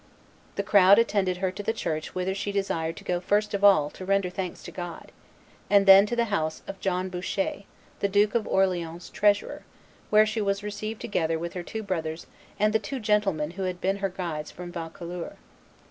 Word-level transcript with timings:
The 0.55 0.63
crowd 0.63 0.97
attended 0.97 1.37
her 1.37 1.51
to 1.51 1.61
the 1.61 1.73
church 1.77 2.15
whither 2.15 2.33
she 2.33 2.51
desired 2.51 2.97
to 2.97 3.03
go 3.03 3.19
first 3.19 3.53
of 3.53 3.63
all 3.63 3.91
to 3.91 4.03
render 4.03 4.31
thanks 4.31 4.63
to 4.63 4.71
God, 4.71 5.11
and 5.69 5.85
then 5.85 6.07
to 6.07 6.15
the 6.15 6.25
house 6.33 6.63
of 6.65 6.79
John 6.79 7.07
Boucher, 7.09 7.65
the 7.99 8.07
Duke 8.07 8.33
of 8.33 8.47
Orleans's 8.47 9.11
treasurer, 9.11 9.61
where 10.09 10.25
she 10.25 10.41
was 10.41 10.63
received 10.63 11.01
together 11.01 11.37
with 11.37 11.53
her 11.53 11.61
two 11.61 11.83
brothers 11.83 12.25
and 12.57 12.73
the 12.73 12.79
two 12.79 12.99
gentlemen 12.99 13.51
who 13.51 13.61
had 13.65 13.79
been 13.79 13.97
her 13.97 14.09
guides 14.09 14.49
from 14.49 14.71
Vaucouleurs. 14.71 15.35